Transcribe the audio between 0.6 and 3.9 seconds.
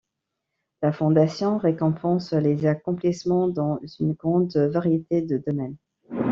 La fondation récompense les accomplissements dans